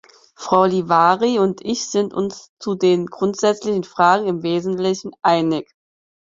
[0.35, 5.69] Frau Iivari und ich sind uns zu den grundsätzlichen Fragen im Wesentlichen einig.